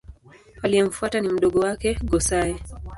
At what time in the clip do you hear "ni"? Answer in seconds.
1.21-1.29